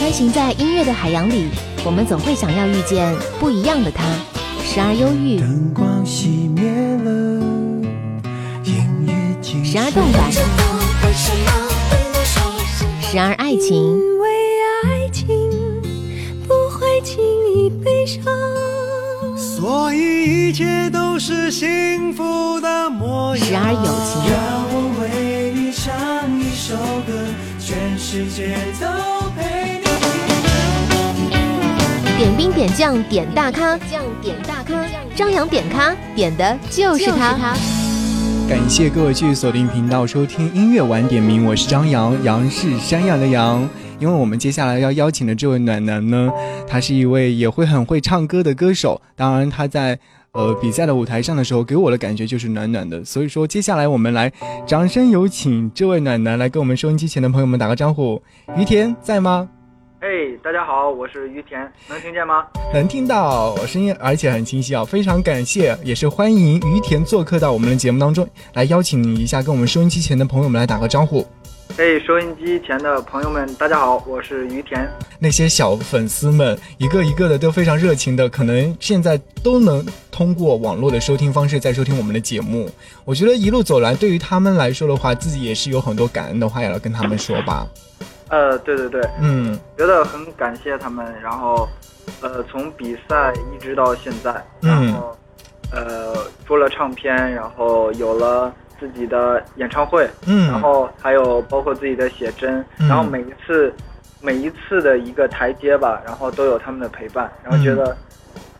[0.00, 1.50] 穿行在音乐的海洋里，
[1.84, 4.02] 我们总会想要遇见不一样的他，
[4.64, 6.72] 时而忧郁，灯光熄灭
[7.04, 7.10] 了，
[8.64, 10.32] 音乐静时而动感，
[13.02, 14.26] 时而爱情，因为
[14.84, 15.28] 爱情
[16.48, 17.22] 不会轻
[17.54, 18.24] 易悲伤。
[19.36, 23.46] 所以一切都是幸福的模样。
[23.46, 26.74] 时而友情让我为你唱一首
[27.06, 27.12] 歌，
[27.58, 28.86] 全世界都
[29.36, 29.89] 陪你。
[32.20, 34.84] 点兵点将点大咖，将点大咖，
[35.16, 37.56] 张扬点咖点的就是他。
[38.46, 43.66] 感谢各位继续锁定频道收听音乐晚点名，我是张扬，杨是山羊的羊。
[43.98, 46.30] 因为我们接下来要邀请的这位暖男呢，
[46.68, 49.00] 他是一位也会很会唱歌的歌手。
[49.16, 49.98] 当然，他在
[50.32, 53.02] 呃比赛的舞台上的时候，给我的感觉就是暖暖的。
[53.02, 54.30] 所以说，接下来我们来
[54.66, 58.20] 掌声有请这位暖男来跟我们收音机前的朋友们打个招呼。
[58.58, 59.48] 于田在吗？
[60.40, 62.46] 哎，大家好，我是于田，能听见吗？
[62.72, 64.84] 能听到声音，而且很清晰啊！
[64.84, 71.26] 非常感谢，也是欢迎于田做客到我们的节目当中来，邀请你一下，跟我们收音机前的朋友们来打个招呼。
[71.76, 74.88] 哎，收音机前的朋友们，大家好，我是于田。
[75.18, 82.70] 那些小粉丝们，一个一个的都非常热情的，可能现在都能通过网络的收听方式在收听我们的节目。
[83.04, 87.66] 我觉得一路走来，对于他们来说的话，自己也是有很多感恩的话要跟他们说吧。
[88.30, 91.04] 呃，对对对，嗯，觉得很感谢他们。
[91.20, 91.68] 然后，
[92.20, 95.16] 呃，从比赛一直到现在，嗯然后，
[95.72, 96.14] 呃，
[96.46, 103.72] 出了唱片，然后有了自己的演唱会，嗯然后还有包括自己的写真，嗯然后每一次
[104.20, 107.96] 每一次的一个台阶吧，然后都有他们的陪伴，然后觉得、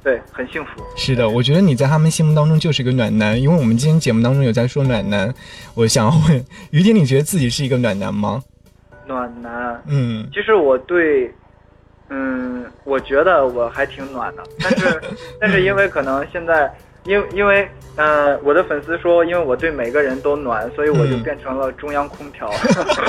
[0.03, 0.83] 对很幸福。
[0.97, 5.33] 是的，我觉得你在他们心目当中就是个暖男，因为我们今天节目当中有在说暖男，
[5.75, 8.43] 我想要问于婷，你觉得自己是一个暖男吗？
[9.11, 10.29] 暖男，嗯。
[10.33, 11.33] 其实我对，
[12.11, 15.01] 嗯，我觉得我还挺暖的， 但是
[15.41, 16.73] 但是因为可能现在，
[17.05, 21.23] 因因为呃，我的粉丝说，因为我对每个人都暖，所以我就嗯。
[21.23, 22.49] 变成了中央空调。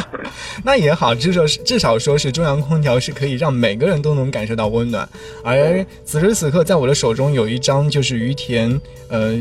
[0.65, 5.07] 那也好，至少至少说是中央空调是可以让每个人都能感受到温暖。
[5.43, 8.79] 而此时此刻，在我的手中有一张就是于田
[9.11, 9.37] 呃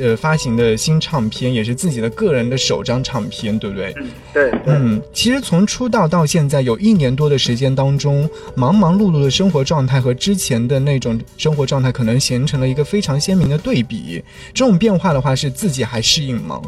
[0.00, 3.94] 呃发行的新唱片，也是自己的个人的首张唱片，对不对？
[3.96, 14.22] 嗯，对对，嗯，其实从出道到现在有一年多的时间当中，忙忙碌碌的生活状态和之前的那种生活状态，可能形成了一个非常鲜明的对比。
[14.52, 16.60] 这种变化的话，是自己还适应吗？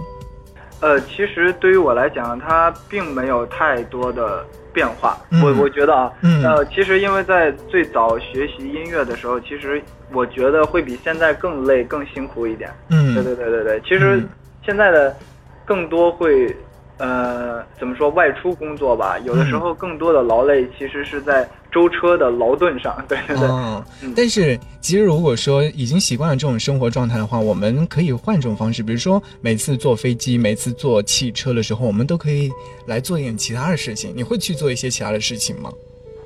[0.80, 5.16] 呃，其实对于我来讲，它并没有太多的变化。
[5.30, 9.80] 嗯我我觉得啊，嗯呃，其实因为在最早学习音乐的时候，其实
[10.12, 12.68] 我觉得会比现在更累、更辛苦一点。
[12.90, 14.28] 嗯，对对对对对，其实嗯
[14.66, 15.16] 现在的
[15.64, 16.54] 更多会，
[16.98, 22.96] 呃，怎么说外出工作吧，有的时候更多的劳累其实是在舟车的劳顿上。
[23.08, 32.50] 对对对，哦嗯，但是其实如果说已经习惯了这种生活状态的话，我们可以换种方式，比如说每次坐飞机、每次坐汽车的时候，我们都可以
[32.86, 34.12] 来做一点其他的事情。
[34.14, 35.72] 你会去做一些其他的事情吗？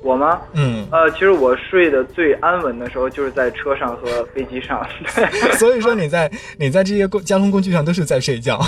[0.01, 0.41] 我吗？
[0.53, 4.85] 嗯，呃，其实我睡得最安稳的时候就是在车上和飞机上。
[5.15, 8.59] 对所以说你在你在这些公交通工具上都是在睡觉。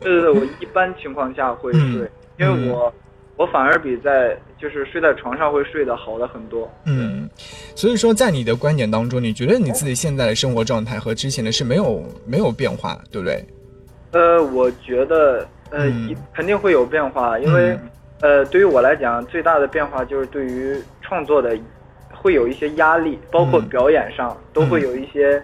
[0.00, 2.92] 对对对，我一般情况下会睡，嗯因为我
[3.36, 6.70] 我反而比在就是睡在床上会睡得好的很多。
[6.84, 7.28] 嗯，
[7.74, 13.44] 所以说在你的观点当中，你觉得你自己现在的生活状态和之前的是没有没有变化，对不对？
[14.12, 17.78] 呃，我觉得呃，嗯一肯定会有变化，因为、
[18.20, 21.56] 呃，对于我来讲，最大的变化就是对于创作的
[22.12, 25.42] 会有一些压力，包括嗯表演上、都会有一些。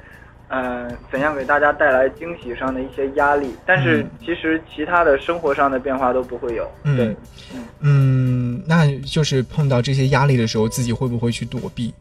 [0.48, 6.64] 呃，怎样给大家带来惊喜上的一些压力，但是嗯其实其他的生活上的变化都不会有。
[6.84, 7.16] 嗯对，
[7.80, 11.92] 嗯，那就是碰到这些压力的时候，自己会不会去躲避？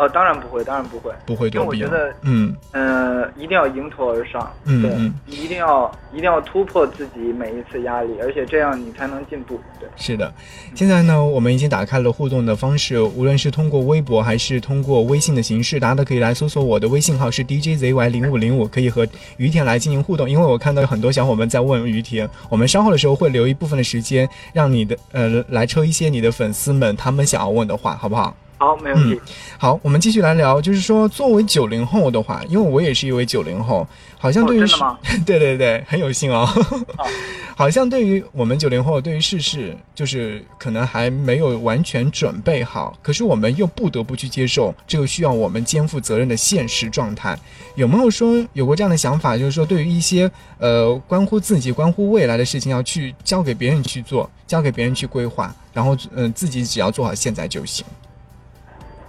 [0.00, 1.86] 呃，当然不会，当然不会，不会因为躲避啊。
[1.86, 9.60] 我觉得嗯呃，一定要迎头而上，对，嗯嗯一定要一定要突破自己每一次压力，而且这样你才能进步。
[9.78, 10.32] 对，是的，
[10.74, 19.06] 现在呢，我们已经打开了互动的方式，无论是通过微博还是通过微信的形式，大家都可以来搜索我的微信号是 DJZY 零五零五，可以和
[19.36, 20.30] 于田来进行互动。
[20.30, 28.34] 因为我看到有很多小伙伴在问于田，我们稍后的时候会留一部分的时间，让你的呃来抽一些你的粉丝们他们想要问的话，好不好？
[28.60, 29.18] 好，没问题。
[29.56, 36.44] 好，我们继续来聊，就是说，作为九零后的话，因为我也是一位九零后，好像对于、哦真的吗 对对对，很有幸哦。
[36.44, 37.06] 好
[37.56, 47.38] 好像对于我们九零后，对于世事，就是可能还没有完全准备好，可是我们又不得不去接受这个需要我们肩负责任的现实状态。
[47.76, 57.86] 有没有说有过这样的想法，就是说对于一些呃关乎自己、关乎未来的事情，要去交给别人去做，交给别人去规划，然后嗯、呃自己只要做好现在就行。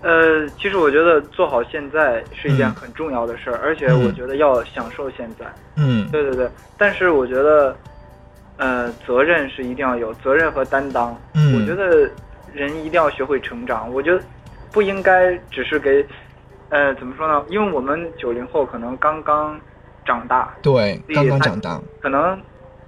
[0.02, 5.46] 呃，其实我觉得做好现在是一件嗯很重要的事儿，而且嗯我觉得要享受现在。
[5.78, 7.76] 嗯对对对，但是我觉得，
[8.58, 11.16] 呃，责任是一定要有，责任和担当。
[11.36, 12.10] 嗯我觉得
[12.54, 13.92] 人一定要学会成长。
[13.94, 14.22] 我觉得
[14.72, 16.06] 不应该只是给，
[16.70, 17.46] 呃，怎么说呢？
[17.50, 19.60] 因为我们九零后可能刚刚
[20.06, 22.40] 长大，对，刚刚长大，可能，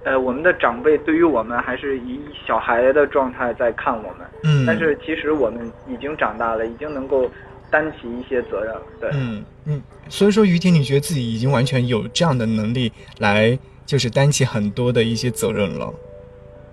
[0.04, 4.26] 呃，我们的长辈对于我们还是以小孩的状态在看我们。
[4.42, 7.28] 嗯，但是其实我们已经长大了，已经能够
[7.70, 8.82] 担起一些责任了。
[9.00, 15.92] 对，嗯嗯，所以说于婷，你觉得自己已经完全有这样的能力来，就是担起很多的一些责任了。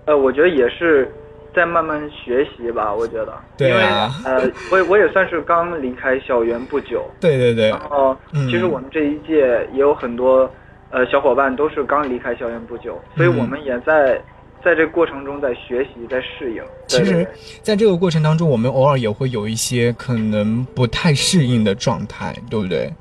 [0.04, 1.10] 呃，我觉得也是
[1.54, 2.92] 在慢慢学习吧。
[2.92, 10.50] 我觉得，对啊因为呃，我也我也算是刚离开校园不久，对对对然，后嗯其实我们这一届也有很多
[10.92, 14.22] 呃小伙伴都是刚离开校园不久，所以嗯我们也在
[14.64, 16.62] 在这个过程中在学习，在适应。
[16.86, 17.26] 其实
[17.62, 22.92] 在这个过程当中，我们偶尔也会有一些可能不太适应的状态，对不对？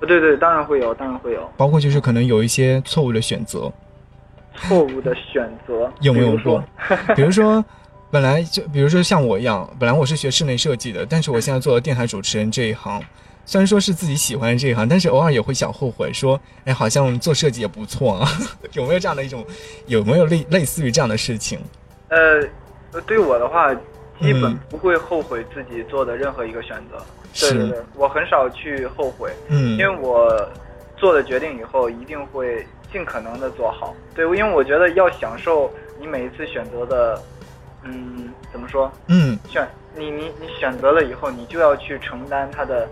[0.00, 3.70] 对对，当然会有，当然会有包括就是可能有一些错误的选择，
[4.54, 7.14] 错误的选择， 有没有说过？
[7.14, 7.62] 比如说，
[8.10, 13.02] 本来就比如说像我一样，本来我是学室内设计的，但是我现在做了电台主持人这一行，
[13.44, 18.28] 虽然说是自己喜欢这一行，但是偶尔也会想后悔，说，哎，好像做设计也不错啊。
[18.72, 19.44] 有没有这样的一种，
[19.86, 21.58] 有没有类类似于这样的事情？
[22.08, 22.40] 呃，
[22.92, 23.74] 呃对我的话，
[24.20, 27.04] 基本嗯不会后悔自己做的任何一个选择。
[27.32, 30.48] 是对对对，我很少去后悔，嗯，因为我
[30.96, 33.94] 做的决定以后，一定会尽可能的做好。
[34.14, 37.22] 对，因为我觉得要享受你每一次选择的，
[37.84, 38.90] 嗯，怎么说？
[39.06, 42.88] 嗯选你你你选择了以后，你就要去承担它的，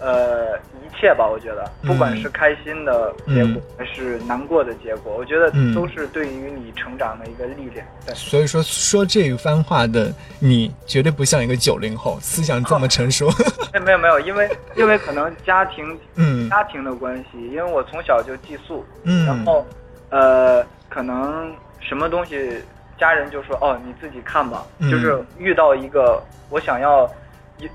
[0.00, 1.26] 呃，一切吧。
[1.26, 7.86] 我觉得，不管嗯是开心的结果、嗯还是难过的结果，我觉得嗯都是对于你成长的一个历练。
[8.04, 8.14] 对。
[8.14, 13.28] 所以说说这一番话的你，绝对不像一个九零后，思想这么成熟。
[13.72, 19.64] 哎，没有没有，因为因为可能家庭嗯家庭的关系，因为我从小就寄宿，嗯，然后
[20.10, 22.62] 呃，可能什么东西
[22.98, 27.08] 家人就说哦你自己看吧，嗯就是遇到一个我想要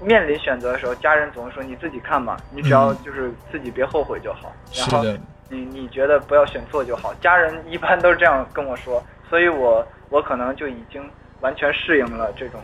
[0.01, 2.97] 面临选择的时候，家人总是说你自己看吧，你只要嗯。
[3.03, 5.03] 就是自己别后悔就好，然后，
[5.49, 11.03] 你你觉得不要选错就好，家人一般都是这样跟我说，所以我我可能就已经
[11.41, 12.59] 完全适应了这种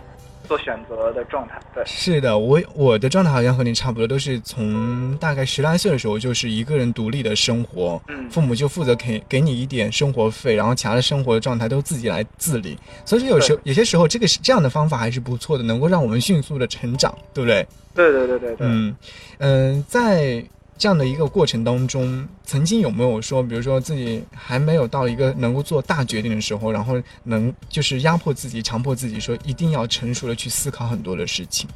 [0.49, 1.83] 做选择的状态，对。
[1.85, 12.75] 是的，我我的状态好像和你差不多，都是从大概十来岁的时候，就是一个人独立的生活，嗯父母就负责给给你一点生活费，然后其他的生活的状态都自己来自理。
[13.05, 17.67] 所以说有时候有些时候，这个是这样的方法还是不错的，能够让我们迅速的成长，对不对？
[17.93, 18.95] 对对对对对，嗯
[19.37, 20.43] 嗯、在
[20.79, 31.69] 这样的一个过程当中，曾经有没有说，比如说自己还没有到一个能够做大决定的时候，然后能就是压迫自己、强迫自己说一定要成熟的去思考很多的事情？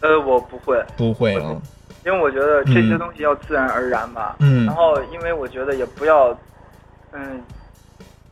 [0.00, 1.60] 呃，我不会，不会了，
[2.04, 4.36] 因为我觉得这些嗯东西要自然而然吧。
[4.38, 4.64] 嗯。
[4.64, 6.28] 然后，因为我觉得也不要，
[7.10, 7.42] 嗯，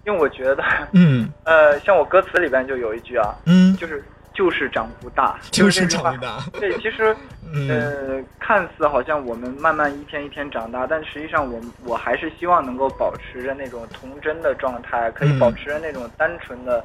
[0.07, 0.63] 因为我觉得，
[0.93, 1.29] 嗯。
[1.43, 6.21] 呃，像我歌词里边就有一句啊，嗯，就是就是长不大，就是长不。
[6.21, 7.17] 大，对，其实，
[7.53, 16.85] 嗯呃，看似好像我们慢慢一天一天长大，但实际上我我还是希望能够保持着那种童真的状态，可以嗯保持着那种单纯的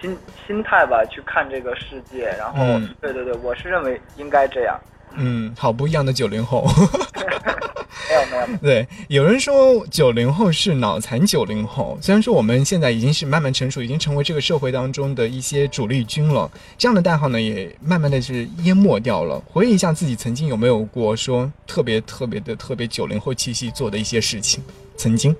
[0.00, 0.16] 心
[0.46, 2.26] 心态吧，去看这个世界。
[2.38, 4.78] 然后，嗯对对对，我是认为应该这样。
[5.14, 6.64] 嗯，好不一样的九零后。
[8.08, 19.40] 没有没有，对，有人说九零后是脑残九零后，虽然说我们现在已经是慢慢成熟，已经成为这个社会当中的一些主力军了，这样的代号呢也慢慢的是淹没掉了。
[19.50, 24.62] 回忆一下自己曾经有没有过说特别特别的特别九零后气息做的一些事情？
[24.96, 25.34] 曾经，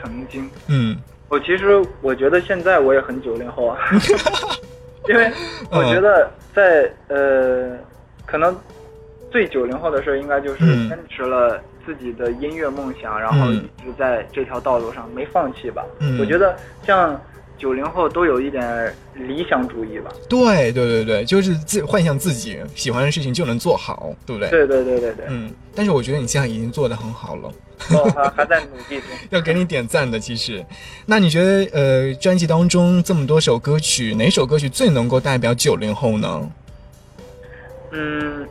[0.00, 0.48] 曾经。
[0.68, 0.96] 嗯
[1.28, 3.78] 我其实我觉得现在我也很九零后啊，
[5.08, 5.28] 因为
[5.70, 7.76] 我觉得在呃，
[8.24, 8.56] 可能
[9.36, 15.84] 最九零后的事儿应该就是嗯坚持了自己的音乐梦想，然后嗯一直在这条道路上没放弃吧。
[15.98, 17.20] 嗯我觉得像
[17.58, 20.10] 九零后都有一点理想主义吧。
[20.26, 24.48] 对对对对，就是自幻想自己喜欢的事情就能做好，对不对？
[24.48, 27.52] 对对对对对，嗯，但是我觉得你现在已经做得很好了。
[27.90, 29.08] 我还 还在努力中。
[29.28, 30.18] 要给你点赞的。
[30.18, 30.64] 其实，
[31.04, 36.50] 那你觉得呃，专辑当中这么多首歌曲，哪首歌曲最能够代表九零后呢？
[37.92, 38.46] 嗯，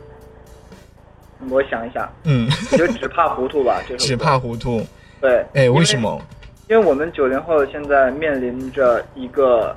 [1.50, 4.82] 我想一下，嗯，就只怕糊涂吧，这首歌只怕糊涂。
[5.20, 5.44] 对。
[5.54, 5.98] 哎，为什？
[5.98, 6.20] 么？
[6.68, 9.76] 因为我们九零后现在面临着一个，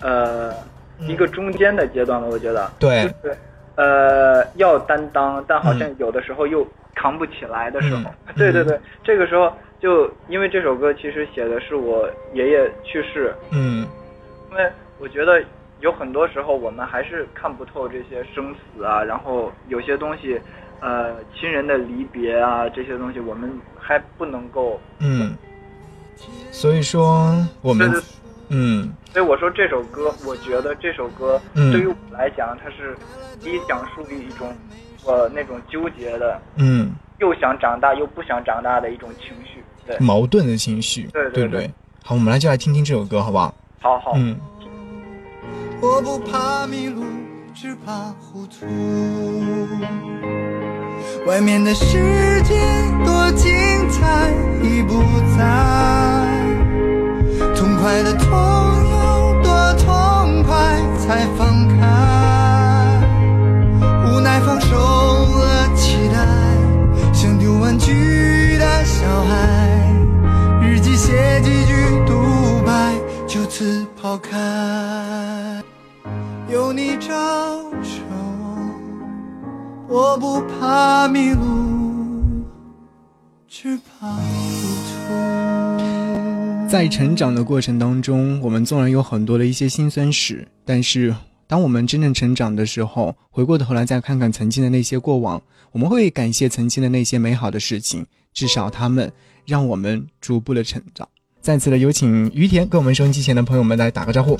[0.00, 0.52] 呃，
[1.00, 2.70] 一个中间的阶段了，我觉得。
[2.78, 3.36] 对就是，
[3.76, 8.02] 呃，要担当，但好像有的时候又扛不起来的时候。
[8.02, 9.50] 嗯 对对对，这个时候
[9.80, 13.86] 就因为这首歌其实写的是我爷爷去世，嗯
[14.50, 15.42] 因为我觉得
[15.80, 20.38] 有很多时候我们还是看不透这些生死啊，然后有些东西，
[20.80, 24.80] 呃，亲人的离别啊，这些东西我们还不能够。
[24.98, 25.36] 嗯，
[26.50, 27.92] 所以说我们
[28.48, 32.96] 嗯所以我说这首歌，我觉得这首歌嗯对于我来讲，它是
[33.40, 34.54] 第一讲述一种
[35.04, 39.62] 我那种纠结的，嗯又想长大又不想长大的一种情绪。
[39.86, 41.70] 对，矛盾的情绪，对对对对对？
[42.04, 43.54] 好，我们来就来听听这首歌，好不好？
[43.80, 44.12] 好好。
[44.16, 44.38] 嗯。
[45.80, 47.04] 我不怕迷路，
[47.54, 48.66] 只怕糊涂。
[51.26, 52.54] 外面的世界
[53.04, 53.46] 多精
[53.90, 54.30] 彩，
[54.62, 55.02] 已不
[55.36, 55.44] 在。
[57.54, 58.28] 痛快的痛
[58.90, 60.54] 有多痛快
[60.98, 61.76] 才放开？
[64.06, 66.26] 无奈放手了期待，
[67.12, 69.34] 像丢玩具的小孩。
[70.62, 71.74] 日记写几句
[72.06, 72.12] 独
[72.64, 72.94] 白，
[73.26, 74.36] 就此抛开。
[79.98, 82.44] 我，不怕迷路，
[83.48, 84.22] 只怕糊
[84.86, 86.68] 涂。
[86.68, 91.12] 在成长的过程当中，我们纵然有很多的一些辛酸史，但是
[91.48, 99.10] 当我们真正成长的时候，回过头来再看看曾经的那些过往，我们会感谢曾经的那些美好的事情，至少他们
[99.46, 101.08] 让我们逐步的成长。
[101.40, 104.38] 再次的有请于田跟我们收音机前的朋友们来打个招呼。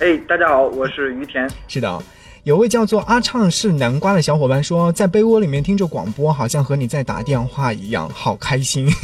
[0.00, 1.48] 哎，大家好，我是于田。
[1.68, 2.02] 是的，
[2.44, 8.88] 有位叫做阿畅是南瓜的小伙伴说，在被窝里面听着广播，好像和你在打电话一样，好开心。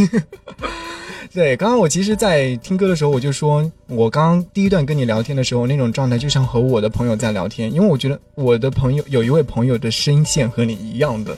[1.35, 11.37] 对，刚刚我其实，在听歌的时候，我就说，我刚刚第一段跟你聊天的时候，那种状态就像和我的朋友在聊天，因为我觉得我的朋友有一位朋友的声线和你一样的，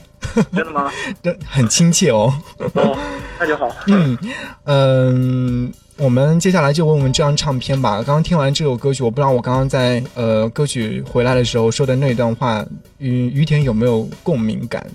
[0.52, 0.88] 真的吗？
[1.20, 2.32] 这很亲切哦。
[2.74, 2.96] 哦，
[3.40, 3.68] 那就好。
[3.88, 4.16] 嗯
[4.66, 7.96] 嗯，我们接下来就问问这张唱片吧。
[7.96, 12.64] 刚刚听完这首歌曲，我不知道我刚刚在呃歌曲回来的时候说的那段话，
[12.98, 14.86] 与于田有没有共鸣感？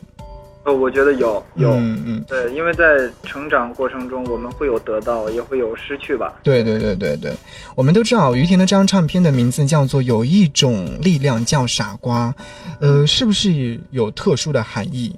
[0.64, 1.72] 呃，我觉得有有。
[1.72, 6.36] 嗯嗯，对，因为在成长过程中，我们会有得到，也会有失去吧。
[6.42, 7.34] 对对对对对，
[7.76, 12.34] 我们都知道于田的这张唱片的名字叫做《有一种力量叫傻瓜》，
[12.80, 15.14] 呃，是不是有特殊的含义？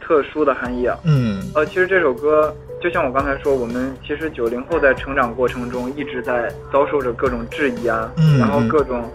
[0.00, 0.98] 特殊的含义啊。
[1.04, 2.52] 嗯呃，其实这首歌
[2.82, 9.08] 就像我刚才说，我们其实九零后在成长过程中一直在遭受着各种质疑啊，嗯然后嗯各种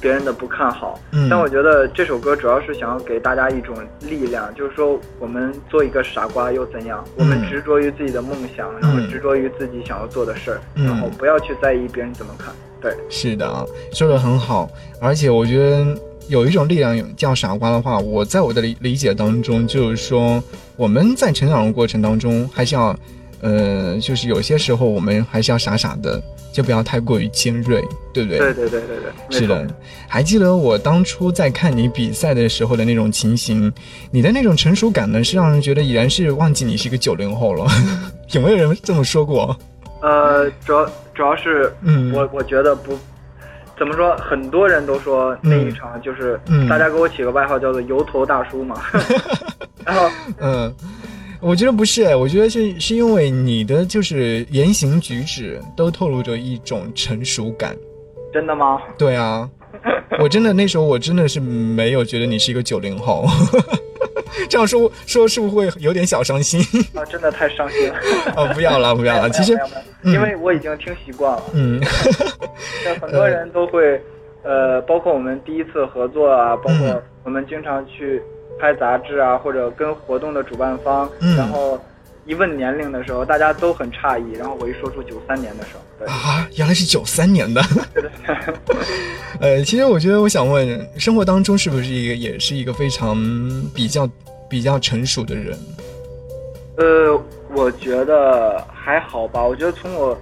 [0.00, 0.98] 别人的不看好。
[1.12, 7.04] 嗯，但我觉得这首歌主要是想要给大家一种力量，就是说我们做一个傻瓜又怎样？
[7.16, 12.54] 我们执着于自己的梦想，然后执着于自己想要做的事儿，嗯然后不要去在意别人怎么看。
[12.80, 14.66] 对，是的啊，说的很好，
[14.98, 15.86] 而且我觉得
[16.28, 20.42] 有一种力量叫傻瓜的话，我在我的理理解当中，就是说
[20.80, 22.96] 我们在成长的过程当中，还是要，
[23.42, 26.18] 呃，就是有些时候我们还是要傻傻的，
[26.54, 27.84] 就不要太过于尖锐，
[28.14, 28.38] 对不对？
[28.38, 28.96] 对对对对
[29.28, 29.66] 对，是的，
[30.08, 33.70] 还记得我当初在看你比赛的时候的那种情形，
[34.10, 37.66] 你的那种成熟感呢，是让人觉得已然是忘记你是一个九零后了。
[38.32, 39.54] 有没有人这么说过？
[40.00, 42.98] 呃，主要主要是嗯我我觉得不。
[43.78, 44.14] 怎么说？
[44.18, 48.76] 很多人都说那一场就是嗯大家给我起个外号叫做“油头大叔”嘛，
[49.84, 50.08] 然后
[50.40, 50.74] 嗯，
[51.40, 57.76] 我觉得不是，我觉得是是因为你的就是言行举止都透露着一种成熟感。
[58.32, 58.80] 真的吗？
[58.96, 59.48] 对啊，
[60.20, 63.26] 我真的那时候我真的是没有觉得你是一个九零后，
[64.48, 66.60] 这样说说是不是会有点小伤心？
[66.94, 67.94] 啊，真的太伤心了。
[68.36, 69.58] 哦，不要了，不要了，其实
[70.04, 71.80] 因为我已经听习惯了，嗯
[72.84, 74.00] 那很多人都会，
[74.44, 78.22] 呃，包括我们第一次合作啊，包嗯括我们经常去
[78.60, 81.36] 拍杂志啊，或者跟活动的主办方，嗯。
[81.36, 81.80] 然后
[82.26, 87.60] 一问年龄的时候，大家都很诧异，然后我一说出九三年的时候，对，啊，原来是九三年的。
[89.40, 93.16] 呃，其实我觉得我想问，生活当中是不是一个也是一个非常
[93.74, 94.08] 比较
[94.48, 95.58] 比较成熟的人？
[96.76, 97.20] 呃，
[97.54, 99.42] 我觉得还好吧。
[99.42, 100.16] 我觉得从我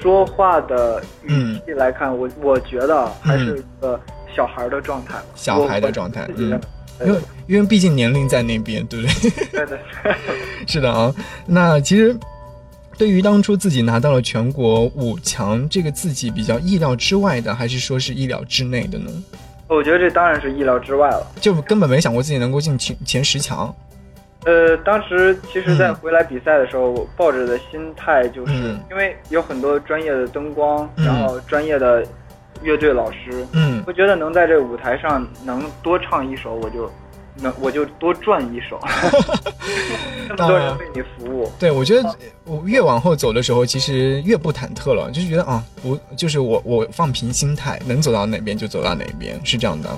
[0.00, 4.00] 说话的语气来看，我我觉得还是一个
[4.34, 6.66] 小孩的状态，小孩的状态我我自己认为
[7.04, 9.30] 因为因为毕竟年龄在那边，对不对？
[9.50, 10.14] 对对对，
[10.66, 11.14] 是的啊。
[11.46, 12.16] 那其实
[12.96, 19.10] 对于当初自己拿到了全国五强，这个自己比较意料之外的，还是说是意料之内的呢？
[19.66, 21.26] 我觉得这当然是意料之外了。
[21.40, 23.74] 就根本没想过自己能够进前前十强。
[24.44, 32.06] 呃，当时其实，在嗯回来比赛的时候，我抱着的心态就是、嗯因为有很多专业的灯光，嗯然后专业的
[32.64, 36.90] 乐队老师，嗯我觉得能在这舞台上能多唱一首，我就
[37.36, 38.80] 能我就多赚一首，
[40.28, 41.50] 那么多人为你服务。
[41.58, 49.90] 对，我觉得我越往后走的时候，其实越不忐忑了，就是觉得啊，我，就是我我放平心态，能走到哪边就走到哪边，是这样的。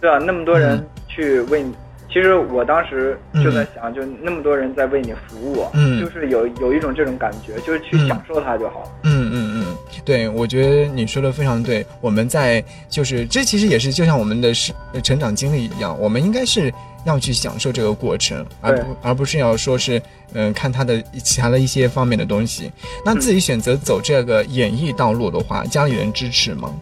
[0.00, 1.74] 对啊，那么多人去为你，
[2.14, 8.88] 其实我当时就在想，就那么多人在为你服务，嗯就是有有一种这种感觉，就是去嗯享受它就好。
[9.02, 11.84] 嗯嗯嗯，对，我觉得你说的非常对。
[12.00, 16.72] 我们在就是这其实也是就像我们的是呃成长经历一样，我们应该是
[17.04, 20.00] 要去享受这个过程，而不而不是要说是
[20.34, 22.70] 嗯、看他的其他的一些方面的东西。
[23.04, 26.72] 那自己选择走这个演艺道路的话，家里人支持吗？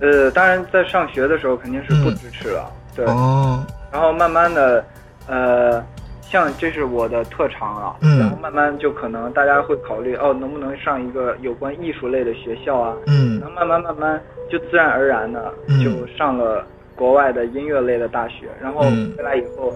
[0.00, 3.04] 呃，当然在上学的时候肯定是不嗯支持了，对。
[3.06, 4.84] 哦，然后慢慢的，
[5.26, 5.84] 呃，
[6.22, 12.94] 像这是我的特长啊，嗯然后慢慢就可能大家会考虑哦，能不能上一个有关艺术类的学校啊？
[13.06, 19.72] 嗯然后慢慢慢慢就自然而然的嗯就上了国外的音乐类的大学，然后嗯回来以后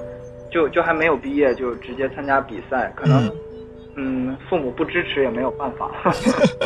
[0.50, 3.30] 就就还没有毕业就直接参加比赛，可能
[3.96, 5.90] 嗯父母不支持也没有办法。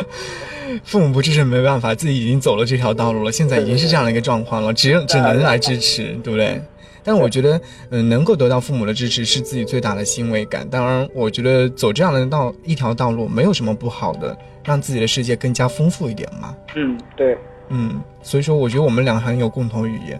[0.83, 6.61] 父母不支持没办法，自己已经走了这条道路了，现在已经是这样的一个状况了，只有只能来支持，对不对？
[7.07, 10.69] 但我觉得，嗯，能够得到父母的支持是自己最大的欣慰感。
[10.69, 16.53] 当然，我觉得走这样的道一条道路没有什么不好的，让自己的世界更加丰富一点嘛。
[16.75, 17.37] 嗯，对，
[17.69, 20.19] 嗯，所以说我觉得我们俩很有共同语言。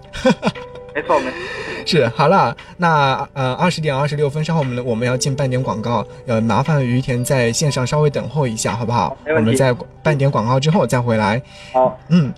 [0.96, 1.38] 没 错没错。
[1.86, 9.18] 是，好了，那呃二十点二十六分，稍后我们我们要进半点广告，呃，麻烦于田在线上稍微等候一下，好不好？
[9.36, 11.42] 我们在半点广告之后再回来。
[11.74, 12.34] 好，嗯，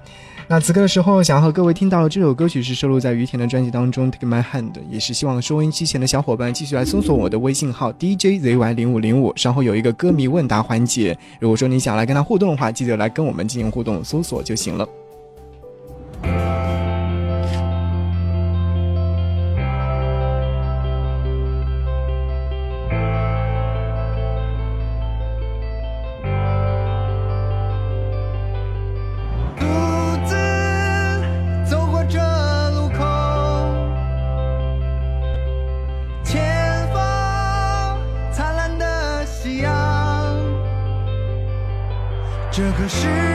[0.51, 14.89] 那此刻的时候，想要和各位听到的这首歌曲是收录在于田的专辑当中《Take My Hand》，也是希望收音机前的小伙伴继续来搜索我的微信号 DJZY 零五零五，稍后有一个歌迷问答环节，如果说你想来跟他互动的话，记得来跟我们进行互动，搜索就行了。
[42.90, 43.28] 是。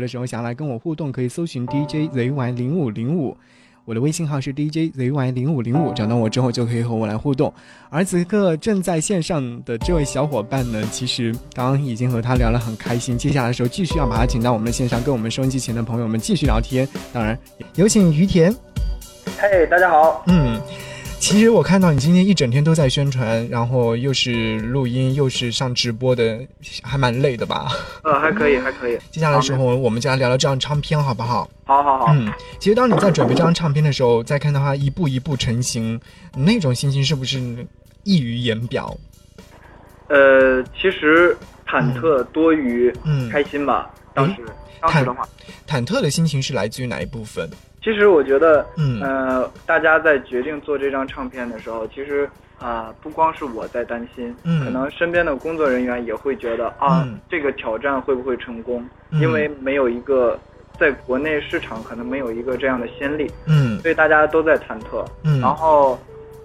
[0.00, 3.36] 的时候想要来跟我互动，可以搜寻 DJZY 零五零五，
[3.84, 7.52] 我的微信号是 DJZY 零五零五，找到我之后就可以和我来互动。
[7.90, 16.88] 而此刻正在线上的这位小伙伴呢，其实刚刚已经和他聊得很开心，接下来的时候继续要把他请到我们的线上，跟我们收音机前的朋友们继续聊天。
[17.12, 17.38] 当然，
[17.74, 18.54] 有请于田。
[19.38, 20.60] 嘿，大家好，嗯，
[21.24, 26.38] 其实我看到你今天一整天都在宣传，然后又是录音，又是上直播的，
[26.82, 27.72] 还蛮累的吧？
[28.02, 31.48] 呃，还可以，还可以，接下来的时候，我们就来聊聊这张唱片，好不好？
[31.64, 32.12] 好好好。
[32.12, 35.98] 嗯，其实当你在准备这张唱片的时候，再看到它一步一步成型，
[36.36, 37.40] 那种心情是不是
[38.02, 38.94] 溢于言表？
[40.08, 41.34] 呃，其实
[41.66, 43.90] 忐忑多于嗯开心吧。
[44.12, 44.42] 当时，
[44.78, 45.26] 当时的话，
[45.66, 47.48] 忐忑的心情是来自于哪一部分？
[47.84, 48.98] 其实我觉得，嗯。
[49.02, 52.26] 呃，大家在决定做这张唱片的时候，其实
[52.58, 54.64] 啊、不光是我在担心，嗯。
[54.64, 57.18] 可能身边的工作人员也会觉得啊，嗯。
[57.28, 58.82] 这个挑战会不会成功？
[59.10, 59.20] 嗯。
[59.20, 60.38] 因为没有一个
[60.80, 63.78] 在国内市场可能没有一个这样的先例，嗯。
[63.80, 65.04] 所以大家都在忐忑。
[65.22, 65.38] 嗯。
[65.40, 65.98] 然后，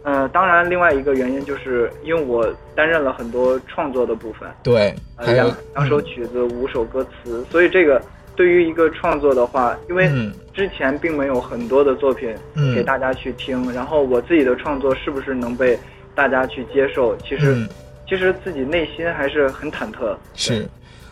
[0.03, 4.93] 呃，当然，另外一个原因就是因为我担任了很多创作的部分，对，
[5.25, 8.01] 两两首曲子、五首歌词，所以这个
[8.39, 15.77] 对于一个创作的话，因为嗯之前并没有很多的作品嗯给大家去听，然后我自己的创作是不是能被
[16.15, 17.67] 大家去接受，其实、嗯
[18.07, 20.15] 其实自己内心还是很忐忑。
[20.35, 20.65] 是。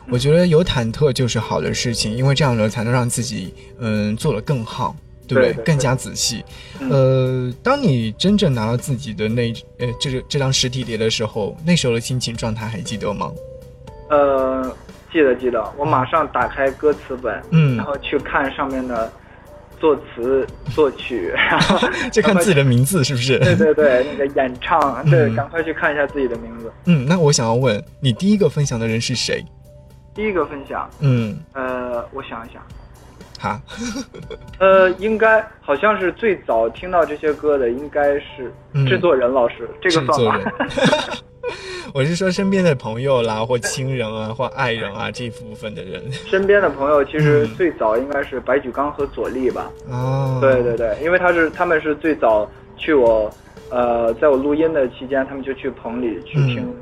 [0.09, 4.95] 我觉得有忐忑就是好的事情，因为这样呢才能让自己嗯做得更好，
[5.27, 6.41] 对不对对更加仔细。
[6.79, 13.29] 嗯呃，当你真正拿到自己的那呃这个这张实体碟的时候，那时候的心情状态还记得吗？
[14.09, 14.73] 呃，
[15.17, 19.11] 记得记得，我马上打开歌词本，嗯然后去看上面的
[19.79, 23.39] 作词作曲， 然后就看自己的名字是不是？
[23.39, 26.71] 对对对，那个演唱，对，嗯赶快去看一下自己的名字。
[26.85, 29.43] 嗯，那我想要问你，第一个分享的人是谁？
[30.13, 32.61] 第一个分享，嗯，呃，我想一想，
[33.39, 33.59] 哈，
[34.59, 40.51] 呃，应该好像是最早听到这些歌的，应该是嗯制作人老师，这个算吗？
[41.93, 49.71] 我是说身边的朋友啦，或亲人啊，或爱人啊这一部分的人 身边的朋友其实嗯最早应该是白举纲和左立吧？
[49.89, 50.37] 哦。
[50.41, 53.31] 对对对，因为他是他们是最早去我，
[53.69, 56.59] 呃，在我录音的期间，他们就去棚里去听。
[56.61, 56.75] 嗯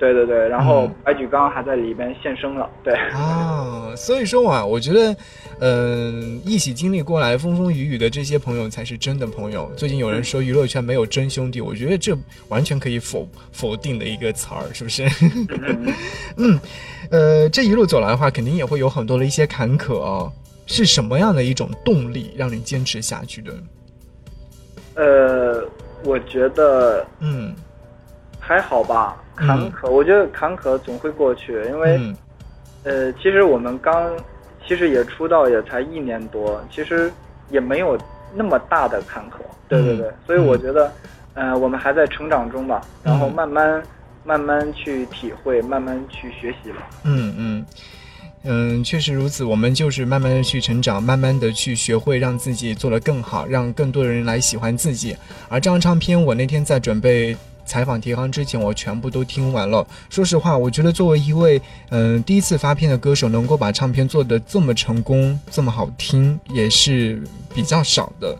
[0.00, 2.68] 对对对，然后嗯白举纲还在里边现身了。
[2.82, 5.14] 对，啊，所以说啊，我觉得，
[5.60, 9.70] 嗯、一起经历过来风风雨雨的这些朋友才是真的朋友。
[9.76, 12.16] 最近有人说娱乐圈没有真兄弟，我觉得这
[12.48, 15.06] 完全可以否否定的一个词儿，是不是？
[16.38, 16.58] 嗯，
[17.10, 20.32] 呃，这一路走来的话，肯定也会有很多的一些坎坷哦。
[20.66, 23.52] 是什么样的一种动力让你坚持下去的？
[24.94, 25.64] 呃，
[26.04, 27.54] 我觉得嗯
[28.50, 32.16] 还好吧，坎坷，我觉得坎坷总会过去，因为、嗯
[32.82, 34.10] 呃，其实我们刚，
[34.66, 37.12] 其实也出道也才一年多，其实
[37.48, 37.96] 也没有
[38.34, 39.34] 那么大的坎坷，
[39.68, 40.92] 对对对，嗯所以我觉得，
[41.34, 43.80] 呃，我们还在成长中吧，然后嗯慢慢、
[44.24, 46.78] 慢慢去体会，慢慢去学习吧。
[47.04, 47.66] 嗯嗯
[48.42, 49.44] 嗯，确实如此。
[49.44, 55.16] 我们就是慢慢的去成长，慢慢的去学会让自己做得更好，让更多的人来喜欢自己。
[55.48, 57.36] 而这张唱片，我那天在准备。
[57.70, 59.86] 采访提纲之前，我全部都听完了。
[60.08, 67.22] 说实话，我觉得作为一位嗯、第一次发片的歌手，能够把唱片做得这么成功、这么好听，也是
[67.54, 68.36] 比较少的。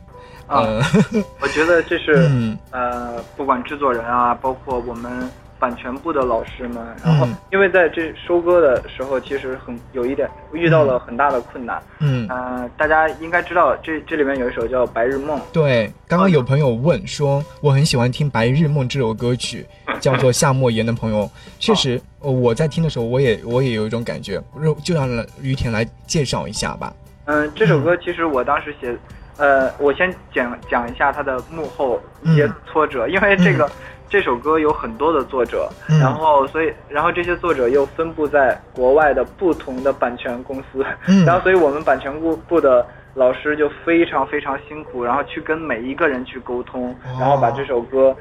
[0.48, 0.82] 啊呃，
[1.38, 7.36] 我觉得这是、嗯呃，不管制作人啊，包括我们版权部的老师们，然后嗯。
[7.52, 11.80] 因为在这收割的时候，其实很有一点遇到了很大的困难。
[11.98, 15.38] 嗯，呃，大家应该知道，这这里面有一首叫《白日梦》。
[15.52, 19.66] 对，刚刚有朋友问说，我很喜欢听《白日梦》这首歌曲，
[20.00, 25.08] 叫做夏莫言的朋友，确实，呃我在听的时候，我也我也有一种感觉，就就让
[25.42, 26.92] 于田来介绍一下吧。
[27.26, 28.96] 嗯，这首歌其实我当时写，
[29.36, 32.54] 呃，我先讲讲一下它的幕后一些嗯。
[32.66, 33.70] 挫折，因为这个、
[34.10, 35.98] 这首歌有很多的作者，嗯。
[36.00, 41.22] 然后所以然后这些作者又分布在国外的不同的版权公司，嗯。
[41.24, 48.14] 然后所以我们版权部部的老师就非常非常辛苦，然后去跟每一个人去沟通，然后把这首歌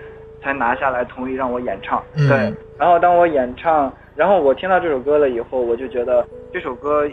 [0.43, 2.01] 才拿下来同意让我演唱。
[2.15, 2.29] 嗯。
[2.29, 6.23] 对，然后当我演唱，然后我听到这首歌了以后，我就觉得
[6.53, 7.09] 这首歌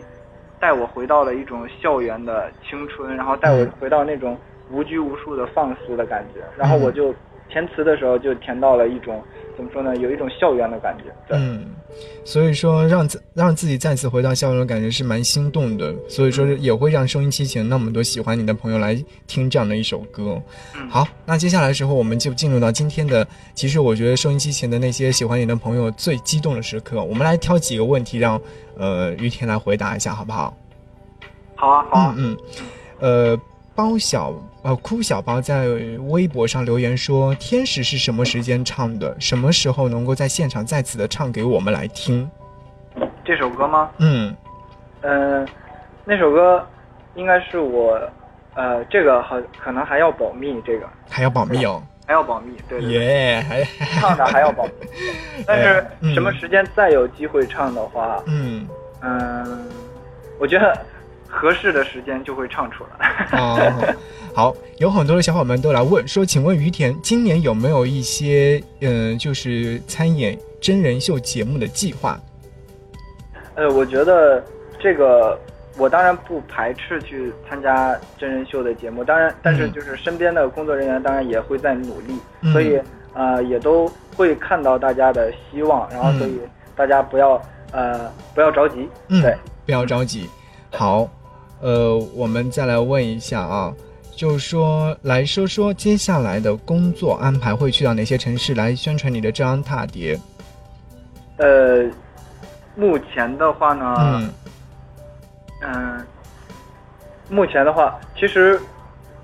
[0.60, 3.72] 带我回到了一种校园的青春，然后带我嗯。
[3.80, 4.36] 回到那种
[4.70, 7.14] 无拘无束的放肆的感觉，然后我就
[7.48, 9.22] 填词的时候就填到了一种
[9.56, 11.04] 怎么说呢，有一种校园的感觉。
[11.26, 11.64] 对，嗯，
[12.24, 18.94] 所以说让自让自己再次回到校园的感觉是蛮心动的，所以说也会让收音机前那么多喜欢你的朋友来
[19.26, 20.40] 听这样的一首歌。
[20.74, 28.40] 嗯好，那接下来的时候我们就进入到今天的，其实我觉得收音机前的那些喜欢你的朋友最激动的时刻，我们来挑几个问题让
[28.76, 30.56] 呃于田来回答一下，好不好？
[31.54, 32.14] 好啊，好啊。
[32.18, 32.36] 嗯
[33.00, 33.40] 嗯，呃，
[33.76, 35.68] 包小呃哭小包在
[36.08, 39.14] 微博上留言说，天使是什么时间唱的？
[39.20, 42.28] 什么时候能够在现场再次的唱给我们来听？
[43.24, 43.90] 这首歌吗？
[43.98, 44.34] 嗯
[45.02, 45.46] 嗯、
[46.04, 46.66] 那首歌
[47.14, 48.00] 应该是我，
[48.54, 51.82] 呃，这个好可能还要保密，这个还要保密哦。
[52.08, 53.04] 还要保密，对对对。
[53.04, 53.64] 耶，还
[54.00, 54.70] 唱的还要保密，
[55.44, 58.64] 但是嗯什么时间再有机会唱的话，嗯
[59.02, 59.68] 嗯，
[60.38, 60.78] 我觉得
[61.36, 63.28] 合适的时间就会唱出来。
[63.38, 63.94] 哦，
[64.34, 72.18] 好，有很多的小伙伴都来问说，请问于田今年有没有一些嗯、就是参演真人秀节目的计划？
[73.54, 74.42] 呃，我觉得
[74.80, 75.38] 这个
[75.76, 82.80] 我当然不排斥去参加真人秀的节目，当然，但是嗯就是身边的工作人员当然也会在努力，嗯所以
[83.12, 86.40] 呃也都会看到大家的希望，然后嗯所以
[86.74, 87.40] 大家不要
[87.72, 90.28] 呃不要着急，嗯对，不要着急。
[90.72, 91.08] 好，
[91.60, 93.72] 呃，我们再来问一下啊，
[94.14, 100.18] 就是说来说说接下来的工作安排，会去到哪些城市来宣传你的这张踏碟？
[101.38, 101.84] 呃，
[102.74, 104.32] 目前的话呢，嗯
[105.62, 106.06] 嗯，
[107.30, 108.60] 目前的话，其实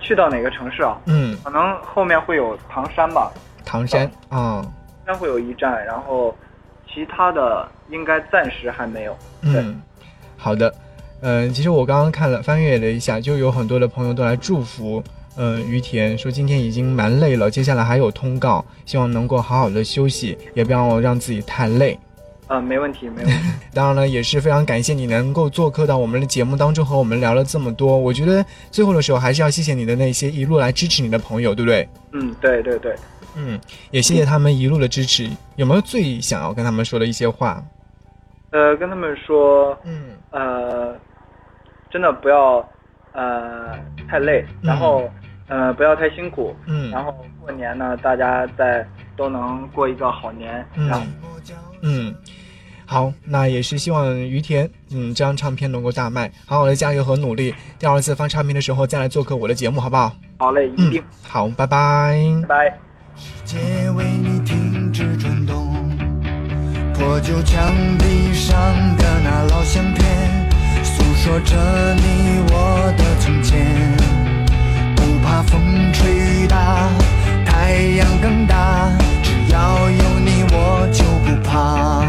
[0.00, 0.98] 去到哪个城市啊？
[1.06, 3.30] 嗯，可能后面会有唐山吧，
[3.64, 4.64] 唐山啊，
[5.04, 6.34] 唐山会有一站，然后
[6.92, 9.16] 其他的应该暂时还没有。
[9.42, 9.80] 嗯，
[10.36, 10.74] 好的。
[11.22, 15.02] 嗯、其实我刚刚看了翻阅了一下，就有很多的朋友都来祝福，
[15.36, 21.98] 嗯、于田说今天已经蛮累了，接下来还有通告，希望能够好好的休息，也不要让自己太累。
[22.48, 23.38] 啊、没问题，没问题。
[23.72, 27.96] 当然了，也是非常感谢你能够做客到我们的节目当中，和我们聊了这么多。
[27.96, 31.88] 我觉得最后的时候还是要谢谢你的那些一路来支持你的朋友，对不对？
[32.12, 32.94] 嗯，对对对。
[33.36, 33.58] 嗯，
[33.90, 35.30] 也谢谢他们一路的支持。
[35.56, 37.64] 有没有最想要跟他们说的一些话？
[38.50, 40.94] 呃，跟他们说，嗯呃，
[41.92, 42.66] 真的不要
[43.12, 43.76] 呃
[44.08, 45.08] 太累，然后
[45.48, 51.06] 呃不要太辛苦，嗯然后过年呢，大家在都能过一个好年，嗯然后
[51.82, 52.14] 嗯，
[52.86, 57.54] 好，那也是希望于田嗯这张唱片能够大卖，好好的加油和努力。
[57.78, 60.12] 第二次发唱片的时候再来做客我的节目，好不好？
[60.38, 62.16] 好嘞，一嗯定，，好，拜拜。
[62.48, 62.78] 拜拜。
[63.44, 63.58] 界
[63.94, 65.74] 为你停止转动，
[66.94, 68.56] 破旧墙壁上
[68.96, 70.51] 的那老相片，诉
[71.22, 71.54] 说着
[71.94, 73.64] 你我的从前。
[74.96, 76.88] 不怕风吹雨打，
[77.46, 78.90] 太阳更大，
[79.22, 82.02] 只要有你我就不怕。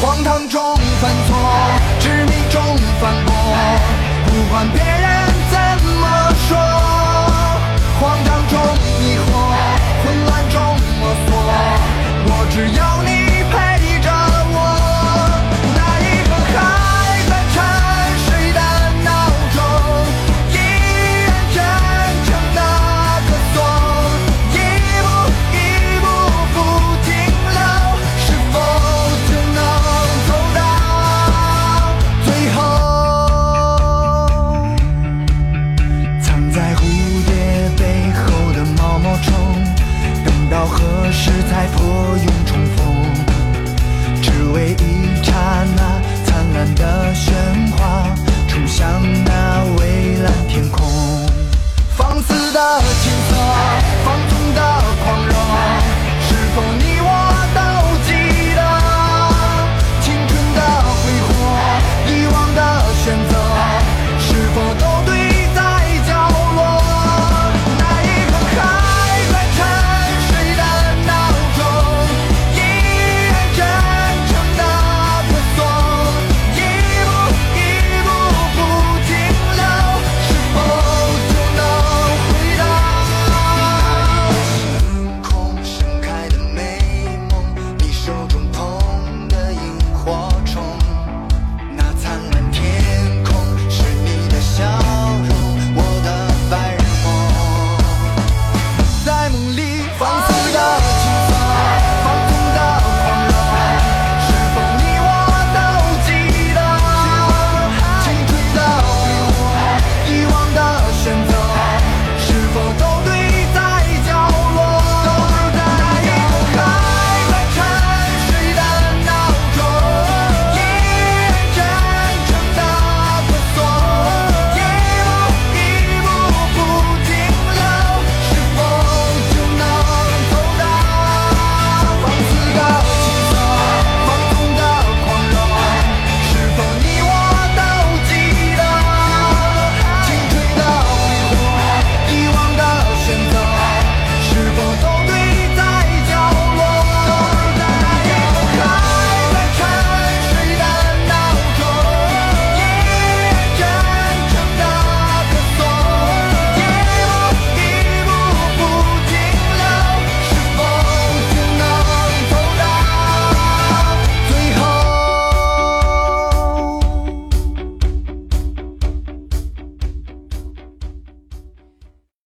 [0.00, 1.36] 荒唐中犯错，
[2.00, 2.60] 执迷中
[3.00, 3.32] 犯过，
[4.26, 4.82] 不管别